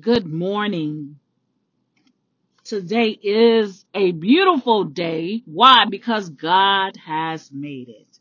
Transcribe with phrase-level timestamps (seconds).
[0.00, 1.16] Good morning.
[2.64, 5.42] Today is a beautiful day.
[5.46, 5.86] Why?
[5.90, 8.18] Because God has made it.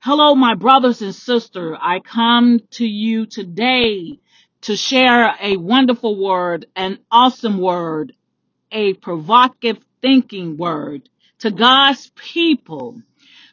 [0.00, 1.76] Hello, my brothers and sisters.
[1.80, 4.20] I come to you today
[4.62, 8.14] to share a wonderful word, an awesome word,
[8.70, 11.08] a provocative thinking word
[11.40, 13.02] to God's people.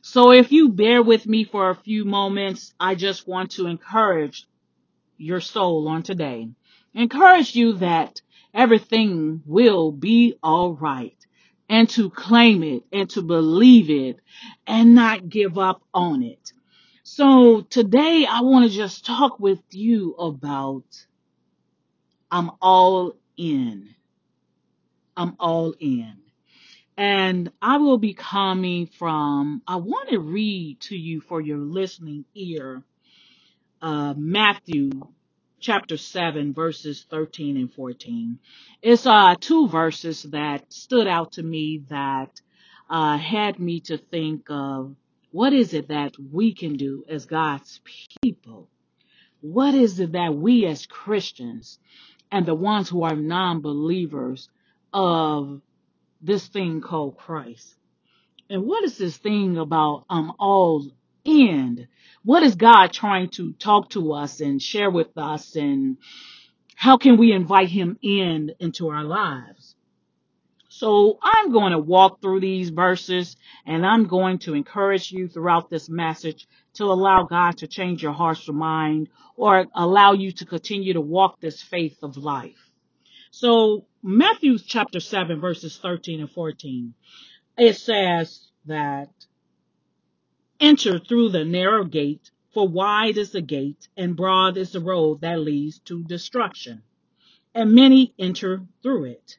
[0.01, 4.45] So if you bear with me for a few moments, I just want to encourage
[5.17, 6.49] your soul on today.
[6.95, 8.21] Encourage you that
[8.53, 11.17] everything will be all right
[11.69, 14.19] and to claim it and to believe it
[14.67, 16.53] and not give up on it.
[17.03, 20.85] So today I want to just talk with you about
[22.31, 23.95] I'm all in.
[25.17, 26.15] I'm all in.
[26.97, 32.25] And I will be coming from, I want to read to you for your listening
[32.35, 32.83] ear
[33.81, 34.91] uh, Matthew
[35.59, 38.39] chapter 7 verses 13 and 14.
[38.81, 42.41] It's uh, two verses that stood out to me that
[42.89, 44.95] uh, had me to think of
[45.31, 47.81] what is it that we can do as God's
[48.23, 48.67] people?
[49.41, 51.79] What is it that we as Christians
[52.31, 54.49] and the ones who are non-believers
[54.91, 55.61] of
[56.21, 57.75] this thing called Christ?
[58.49, 60.89] And what is this thing about um all
[61.25, 61.87] end?
[62.23, 65.97] What is God trying to talk to us and share with us and
[66.75, 69.75] how can we invite him in into our lives?
[70.69, 75.69] So I'm going to walk through these verses and I'm going to encourage you throughout
[75.69, 80.45] this message to allow God to change your heart's or mind or allow you to
[80.45, 82.71] continue to walk this faith of life.
[83.31, 86.93] So Matthew chapter 7 verses 13 and 14,
[87.57, 89.09] it says that
[90.59, 95.21] Enter through the narrow gate, for wide is the gate, and broad is the road
[95.21, 96.83] that leads to destruction,
[97.53, 99.37] and many enter through it.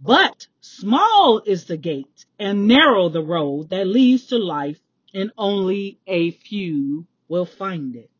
[0.00, 4.80] But small is the gate, and narrow the road that leads to life,
[5.14, 8.10] and only a few will find it.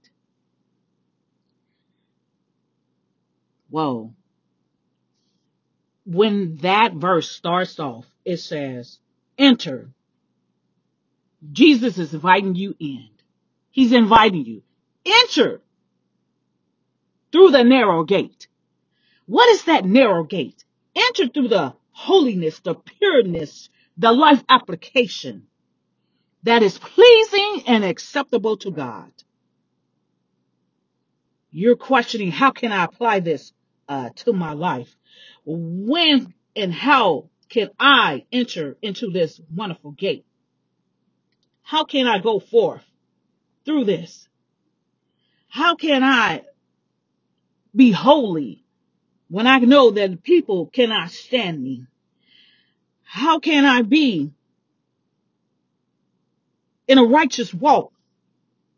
[3.71, 4.15] Whoa.
[6.07, 8.99] When that verse starts off, it says,
[9.37, 9.91] Enter.
[11.53, 13.09] Jesus is inviting you in.
[13.71, 14.63] He's inviting you.
[15.05, 15.61] Enter
[17.33, 18.49] through the narrow gate.
[19.27, 20.65] What is that narrow gate?
[20.95, 25.47] Enter through the holiness, the pureness, the life application
[26.45, 29.11] that is pleasing and acceptable to God.
[31.51, 33.53] You're questioning, how can I apply this
[33.89, 34.95] uh, to my life?
[35.45, 40.27] When and how can I enter into this wonderful gate?
[41.65, 42.85] How can I go forth
[43.65, 44.29] through this?
[45.49, 46.43] How can I
[47.75, 48.63] be holy
[49.29, 51.87] when I know that people cannot stand me?
[53.03, 54.31] How can I be
[56.87, 57.93] in a righteous walk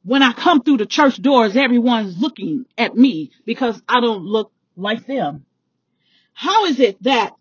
[0.05, 4.53] when I come through the church doors, everyone's looking at me because I don't look
[4.77, 5.45] like them.
[6.33, 7.35] How is it that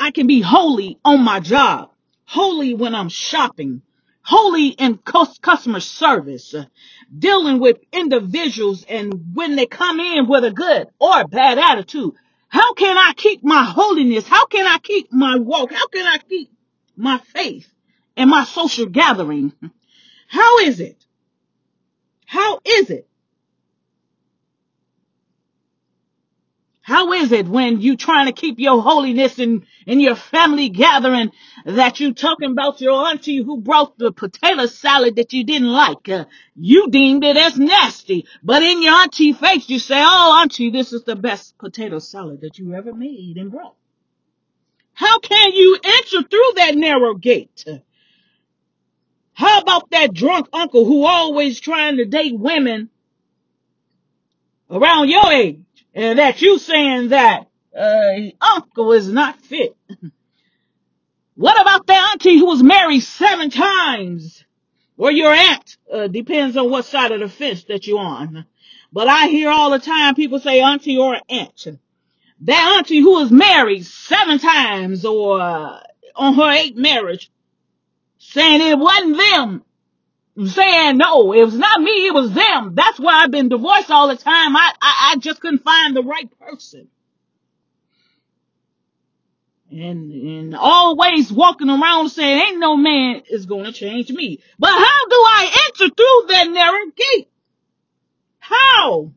[0.00, 1.90] I can be holy on my job,
[2.24, 3.82] holy when I'm shopping,
[4.28, 6.66] holy in cus- customer service, uh,
[7.18, 12.12] dealing with individuals and when they come in with a good or bad attitude?
[12.48, 14.28] How can I keep my holiness?
[14.28, 15.72] How can I keep my walk?
[15.72, 16.50] How can I keep
[16.94, 17.72] my faith
[18.18, 19.54] and my social gathering?
[20.28, 21.02] How is it?
[22.26, 23.08] How is it
[26.88, 31.32] How is it when you trying to keep your holiness in, in your family gathering
[31.66, 36.08] that you talking about your auntie who brought the potato salad that you didn't like?
[36.08, 36.24] Uh,
[36.56, 40.94] you deemed it as nasty, but in your auntie face you say, oh auntie, this
[40.94, 43.76] is the best potato salad that you ever made and brought.
[44.94, 47.66] How can you enter through that narrow gate?
[49.34, 52.88] How about that drunk uncle who always trying to date women
[54.70, 55.60] around your age
[55.98, 59.76] and that you saying that uh, uncle is not fit?
[61.34, 64.44] What about the auntie who was married seven times?
[64.96, 65.76] Or your aunt?
[65.88, 68.44] Uh, depends on what side of the fence that you're on.
[68.92, 71.66] But I hear all the time people say auntie or aunt.
[72.40, 75.78] That auntie who was married seven times or uh,
[76.16, 77.30] on her eighth marriage
[78.18, 79.62] saying it wasn't them.
[80.46, 82.74] Saying no, it was not me, it was them.
[82.74, 84.56] That's why I've been divorced all the time.
[84.56, 86.88] I, I, I just couldn't find the right person.
[89.70, 94.70] and and always walking around saying ain't no man is going to change me but
[94.70, 97.28] how do i enter through that narrow gate
[98.38, 99.12] how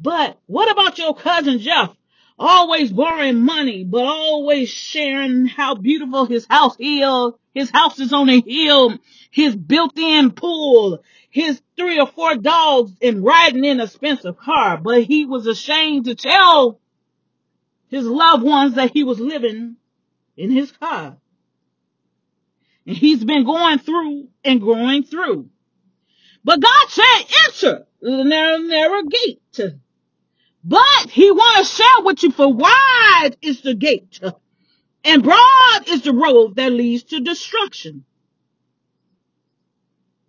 [0.00, 1.94] But what about your cousin Jeff?
[2.42, 7.34] Always borrowing money, but always sharing how beautiful his house is.
[7.52, 8.96] His house is on a hill,
[9.30, 14.78] his built-in pool, his three or four dogs, and riding in a expensive car.
[14.78, 16.80] But he was ashamed to tell
[17.88, 19.76] his loved ones that he was living
[20.34, 21.18] in his car.
[22.86, 25.50] And he's been going through and going through.
[26.42, 29.60] But God said, enter the narrow, narrow gate.
[30.64, 34.20] But he want to share with you for wide is the gate
[35.04, 38.04] and broad is the road that leads to destruction.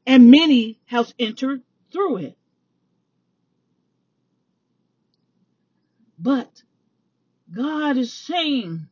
[0.07, 1.61] And many have entered
[1.91, 2.37] through it.
[6.17, 6.63] But
[7.51, 8.87] God is saying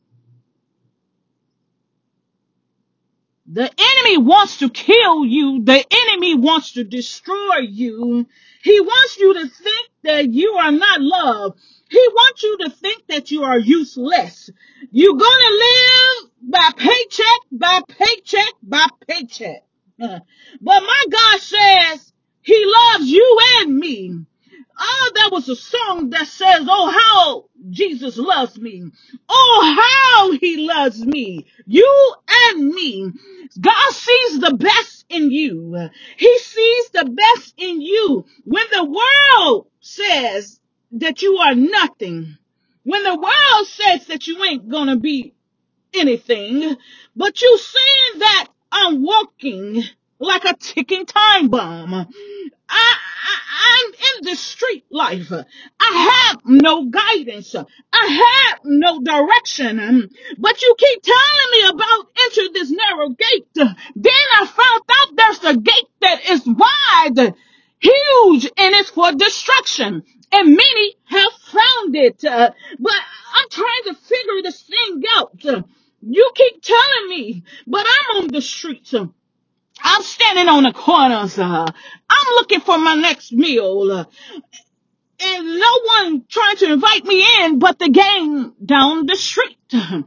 [3.51, 5.63] The enemy wants to kill you.
[5.63, 8.27] The enemy wants to destroy you.
[8.63, 11.59] He wants you to think that you are not loved.
[11.89, 14.51] He wants you to think that you are useless.
[14.91, 19.63] You're gonna live by paycheck, by paycheck, by paycheck.
[19.99, 24.25] But my God says he loves you and me.
[24.79, 28.91] Oh, that was a song that says, oh, how Jesus loves me.
[29.27, 31.45] Oh, how he loves me.
[31.65, 33.11] You and me.
[33.59, 35.89] God sees the best in you.
[36.17, 38.25] He sees the best in you.
[38.45, 40.59] When the world says
[40.93, 42.37] that you are nothing,
[42.83, 45.33] when the world says that you ain't gonna be
[45.93, 46.75] anything,
[47.15, 49.83] but you seeing that I'm walking
[50.19, 52.07] like a ticking time bomb.
[52.69, 52.95] I,
[53.29, 53.37] I,
[53.85, 55.31] I'm in the street life.
[55.79, 57.55] I have no guidance.
[57.93, 58.05] I
[58.51, 60.09] have no direction.
[60.37, 63.47] But you keep telling me about enter this narrow gate.
[63.55, 67.35] Then I found out there's a gate that is wide,
[67.79, 70.03] huge, and it's for destruction.
[70.31, 72.21] And many have found it.
[72.21, 72.93] But
[73.35, 75.43] I'm trying to figure this thing out.
[76.01, 78.93] You keep telling me, but I'm on the streets.
[79.83, 81.37] I'm standing on the corners.
[81.39, 81.67] Uh,
[82.09, 83.91] I'm looking for my next meal.
[83.91, 84.05] Uh,
[85.21, 89.57] and no one trying to invite me in but the gang down the street.
[89.73, 90.03] I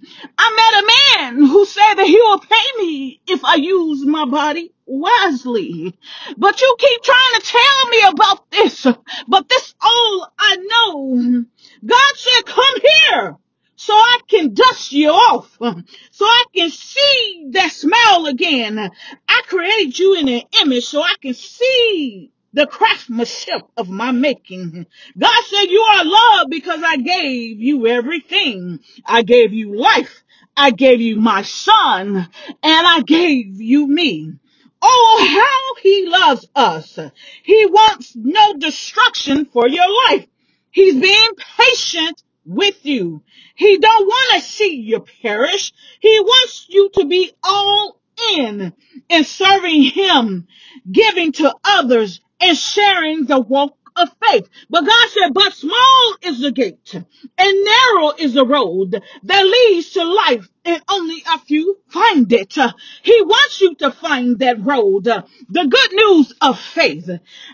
[0.56, 4.72] met a man who said that he will pay me if I use my body
[4.86, 5.98] wisely.
[6.36, 8.86] But you keep trying to tell me about this,
[9.28, 11.44] but this all I know.
[11.84, 13.36] God said, come here
[13.84, 18.78] so I can dust you off, so I can see that smell again.
[18.78, 24.86] I created you in an image so I can see the craftsmanship of my making.
[25.18, 28.78] God said you are loved because I gave you everything.
[29.04, 30.22] I gave you life.
[30.56, 34.34] I gave you my son and I gave you me.
[34.80, 37.00] Oh, how he loves us.
[37.42, 40.28] He wants no destruction for your life.
[40.70, 43.22] He's being patient with you.
[43.54, 45.72] He don't want to see you perish.
[46.00, 48.00] He wants you to be all
[48.34, 48.72] in
[49.08, 50.46] in serving him,
[50.90, 54.48] giving to others and sharing the walk of faith.
[54.70, 59.90] But God said, but small is the gate and narrow is the road that leads
[59.92, 62.54] to life and only a few find it.
[63.02, 67.08] He wants you to find that road, the good news of faith.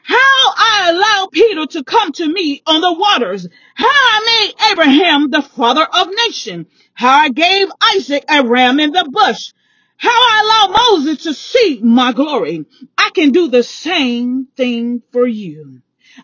[0.05, 3.47] How I allowed Peter to come to me on the waters.
[3.75, 6.67] How I made Abraham the father of nation.
[6.95, 9.53] How I gave Isaac a ram in the bush.
[9.97, 12.67] How I allowed Moses to see my glory.
[12.97, 15.81] I can do the same thing for you.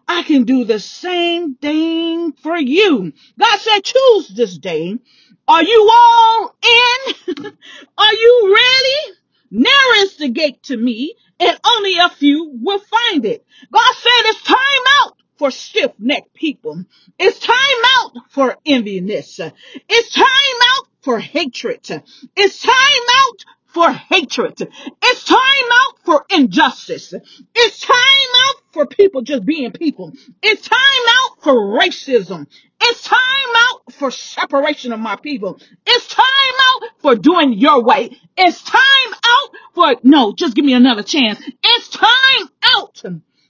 [0.08, 3.12] I can do the same thing for you.
[3.38, 4.98] God said, choose this day.
[5.46, 7.46] Are you all in?
[7.98, 9.18] Are you ready?
[9.50, 13.44] Narrow is the gate to me, and only a few will find it.
[13.72, 14.56] God said it's time
[15.00, 16.84] out for stiff-necked people.
[17.18, 17.56] It's time
[17.98, 19.52] out for enviness.
[19.88, 22.02] It's time out for hatred.
[22.36, 24.56] It's time out for hatred.
[25.02, 25.38] It's time
[25.72, 27.12] out for injustice.
[27.54, 30.12] It's time out for people just being people.
[30.42, 30.78] It's time
[31.08, 32.46] out for racism.
[32.80, 33.18] It's time
[33.56, 35.58] out for separation of my people.
[35.86, 36.24] It's time
[36.60, 38.18] out for doing your way.
[38.36, 41.40] It's time out for, no, just give me another chance.
[41.62, 43.02] It's time out.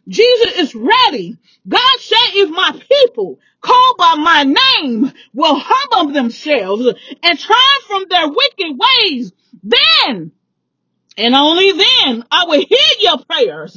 [0.06, 1.38] Jesus is ready.
[1.66, 6.86] God said if my people called by my name will humble themselves
[7.22, 7.56] and turn
[7.88, 10.32] from their wicked ways, then
[11.16, 13.76] and only then I will hear your prayers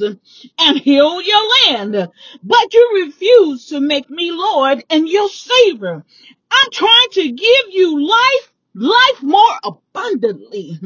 [0.58, 2.08] and heal your land.
[2.42, 6.04] But you refuse to make me Lord and your Savior.
[6.50, 10.80] I'm trying to give you life, life more abundantly.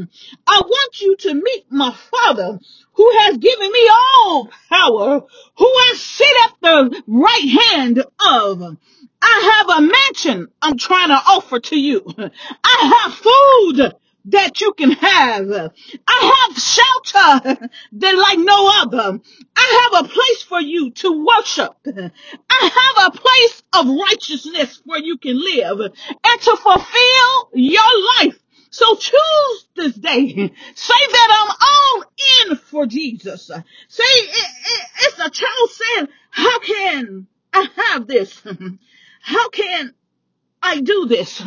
[0.47, 2.59] I want you to meet my Father
[2.95, 5.23] who has given me all power,
[5.57, 8.77] who has sit at the right hand of.
[9.25, 12.05] I have a mansion I'm trying to offer to you.
[12.65, 13.95] I have food
[14.27, 15.51] that you can have.
[16.07, 19.21] I have shelter that like no other.
[19.57, 21.77] I have a place for you to worship.
[21.87, 27.83] I have a place of righteousness where you can live and to fulfill your
[28.19, 28.39] life.
[28.71, 30.33] So choose this day.
[30.75, 32.05] Say that I'm all
[32.49, 33.51] in for Jesus.
[33.89, 38.43] Say it, it, it's a child saying, how can I have this?
[39.21, 39.95] How can
[40.63, 41.43] I do this?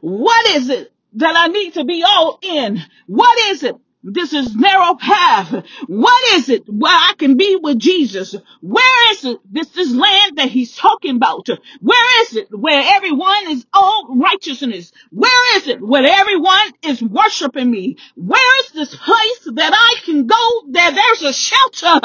[0.00, 2.82] What is it that I need to be all in?
[3.06, 3.76] What is it?
[4.02, 5.52] This is narrow path.
[5.86, 8.34] What is it where I can be with Jesus?
[8.62, 9.38] Where is it?
[9.44, 11.48] This is land that he's talking about.
[11.80, 14.90] Where is it where everyone is all righteousness?
[15.10, 17.98] Where is it where everyone is worshiping me?
[18.14, 22.00] Where is this place that I can go that there's a shelter?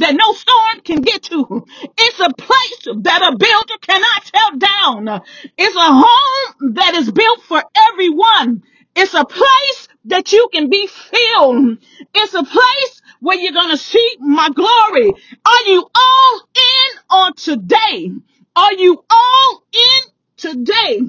[0.00, 1.66] That no storm can get to.
[1.98, 5.22] It's a place that a builder cannot tear down.
[5.56, 8.62] It's a home that is built for everyone.
[8.96, 11.78] It's a place that you can be filled.
[12.14, 15.12] It's a place where you're going to see my glory.
[15.44, 18.10] Are you all in on today?
[18.56, 21.00] Are you all in today?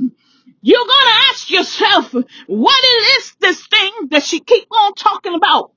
[0.62, 2.14] You're going to ask yourself,
[2.48, 2.84] what
[3.18, 5.72] is this thing that she keep on talking about?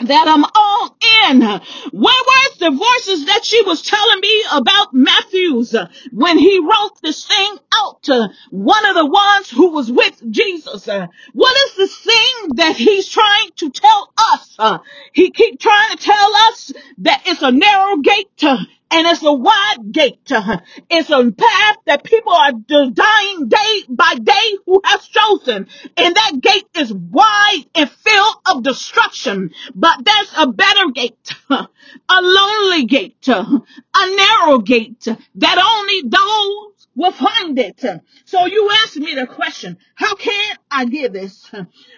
[0.00, 0.96] That I'm all
[1.30, 1.40] in.
[1.40, 1.60] Where
[1.92, 7.26] was the voices that she was telling me about Matthews uh, when he wrote this
[7.26, 10.88] thing out to one of the ones who was with Jesus?
[10.88, 14.54] Uh, What is this thing that he's trying to tell us?
[14.58, 14.78] Uh,
[15.14, 18.58] He keep trying to tell us that it's a narrow gate uh,
[18.90, 20.30] and it's a wide gate.
[20.90, 25.66] It's a path that people are dying day by day who has chosen.
[25.96, 29.50] And that gate is wide and filled of destruction.
[29.74, 31.66] But there's a better gate, a
[32.08, 37.84] lonely gate, a narrow gate that only those will find it.
[38.24, 41.50] So you asked me the question, how can I give this?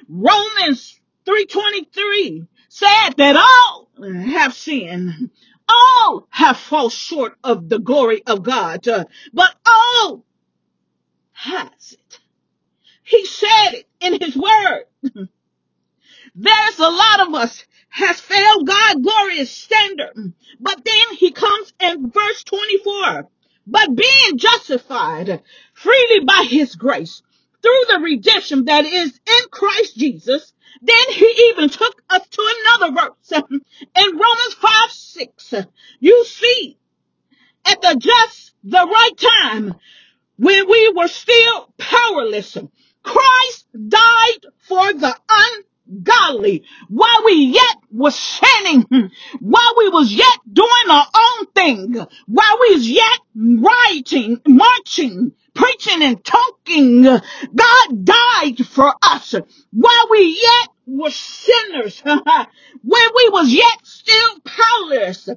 [0.09, 3.88] Romans 323 said that all
[4.33, 5.30] have sinned
[5.68, 10.25] all have fallen short of the glory of God, uh, but all
[11.32, 12.20] has it.
[13.04, 14.84] He said it in his word.
[16.34, 20.34] There's a lot of us has failed God's glorious standard.
[20.60, 23.28] But then he comes in verse 24.
[23.66, 25.42] But being justified
[25.75, 27.22] freely by his grace
[27.62, 32.95] through the redemption that is in Christ Jesus, then he even took us to another
[32.95, 35.55] verse in Romans 5 6.
[36.00, 36.79] You see
[37.65, 39.75] at the just the right time
[40.37, 42.57] when we were still powerless.
[43.03, 45.17] Christ died for the
[45.88, 48.85] ungodly while we yet was sinning,
[49.40, 51.95] while we was yet doing our own thing,
[52.26, 57.02] while we was yet rioting, marching, preaching and talking.
[57.02, 59.35] God died for us
[59.73, 65.28] while we yet were sinners, when we was yet still powerless.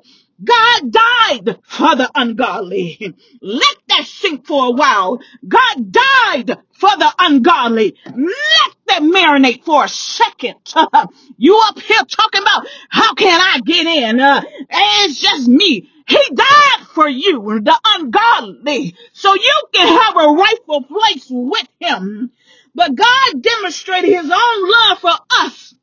[0.43, 3.15] God died for the ungodly.
[3.41, 5.20] Let that sink for a while.
[5.48, 7.96] God died for the ungodly.
[8.05, 10.55] Let that marinate for a second.
[11.38, 14.20] you up here talking about how can I get in?
[14.20, 15.89] Uh, it's just me.
[16.08, 22.31] He died for you, the ungodly, so you can have a rightful place with him.
[22.74, 25.74] But God demonstrated his own love for us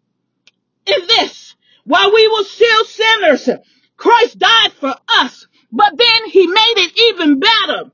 [0.87, 1.55] in this.
[1.85, 3.49] While we were still sinners,
[3.97, 7.91] Christ died for us, but then he made it even better.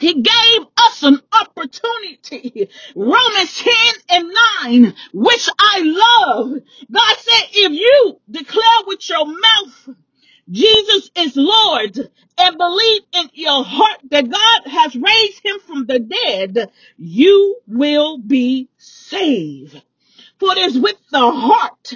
[0.00, 2.68] He gave us an opportunity.
[2.96, 3.74] Romans 10
[4.10, 4.34] and
[4.64, 6.62] 9, which I love.
[6.90, 9.88] God said, if you declare with your mouth
[10.50, 11.98] Jesus is Lord
[12.38, 18.18] and believe in your heart that God has raised him from the dead, you will
[18.18, 19.80] be saved.
[20.38, 21.94] For it is with the heart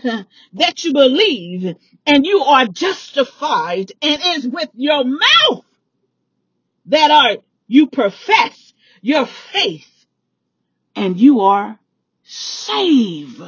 [0.55, 1.77] that you believe
[2.07, 5.65] and you are justified and it is with your mouth
[6.87, 7.37] that are
[7.67, 10.07] you profess your faith
[10.97, 11.79] and you are
[12.23, 13.43] saved.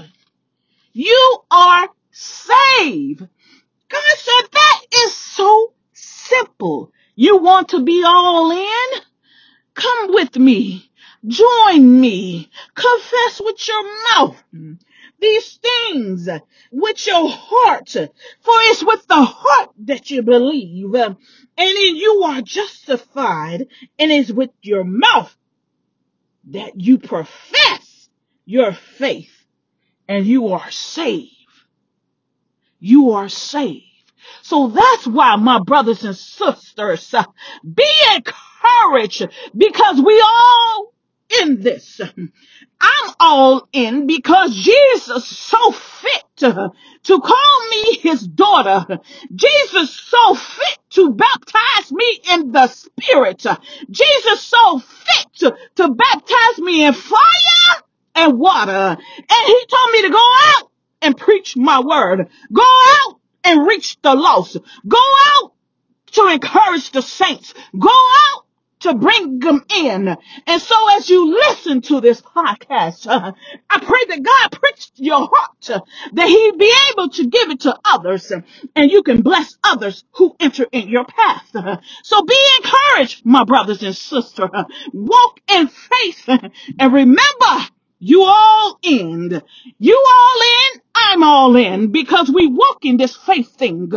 [0.93, 3.21] You are saved.
[3.89, 6.93] God said that is so simple.
[7.15, 9.01] You want to be all in?
[9.75, 10.91] Come with me.
[11.27, 12.51] Join me.
[12.75, 13.83] Confess with your
[14.15, 14.43] mouth
[15.21, 16.29] these things
[16.73, 17.91] with your heart.
[17.91, 18.09] For
[18.45, 20.95] it's with the heart that you believe.
[20.95, 21.17] And
[21.57, 23.67] then you are justified.
[23.99, 25.35] And it's with your mouth
[26.49, 28.09] that you profess
[28.45, 29.31] your faith.
[30.09, 31.31] And you are saved.
[32.81, 33.85] You are saved.
[34.43, 37.25] So that's why, my brothers and sisters, uh,
[37.75, 40.95] be encouraged because we all
[41.43, 42.01] in this.
[42.81, 46.73] I'm all in because Jesus so fit to,
[47.21, 49.01] call me his daughter.
[49.35, 53.47] Jesus so fit to baptize me in the spirit.
[53.91, 57.83] Jesus so fit to baptize me in fire
[58.17, 58.73] and water.
[58.73, 60.71] And he told me to go out
[61.03, 62.29] and preach my word.
[62.53, 62.63] Go
[63.07, 64.57] out and reach the lost.
[64.87, 64.99] Go
[65.37, 65.53] out
[66.13, 67.55] to encourage the saints.
[67.79, 68.45] Go out
[68.81, 70.17] to bring them in.
[70.47, 73.33] And so as you listen to this podcast, uh,
[73.69, 75.81] I pray that God pricks your heart uh,
[76.15, 78.41] that he be able to give it to others uh,
[78.75, 81.45] and you can bless others who enter in your path.
[81.55, 84.51] Uh, so be encouraged, my brothers and sisters.
[84.53, 87.69] Uh, walk in faith uh, and remember
[88.01, 89.43] you all in.
[89.79, 90.81] You all in.
[90.95, 93.91] I'm all in because we walk in this faith thing.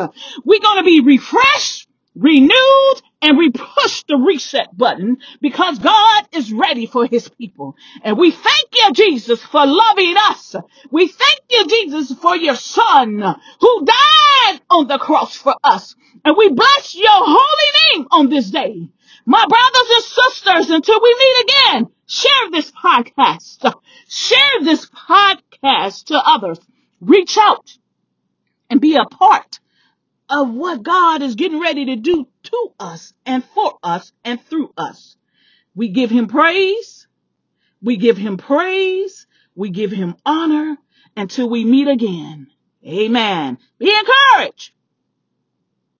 [0.45, 6.51] We're going to be refreshed renewed and we push the reset button because God is
[6.51, 7.75] ready for his people.
[8.03, 10.55] And we thank you, Jesus, for loving us.
[10.91, 13.21] We thank you, Jesus, for your son
[13.59, 15.95] who died on the cross for us.
[16.25, 18.89] And we bless your holy name on this day.
[19.25, 23.73] My brothers and sisters, until we meet again, share this podcast.
[24.07, 26.59] Share this podcast to others.
[27.01, 27.75] Reach out
[28.69, 29.59] and be a part
[30.29, 34.71] of what God is getting ready to do to us and for us and through
[34.77, 35.17] us.
[35.75, 37.07] We give him praise.
[37.81, 39.27] We give him praise.
[39.55, 40.77] We give him honor
[41.17, 42.47] until we meet again.
[42.85, 43.57] Amen.
[43.79, 44.71] Be encouraged.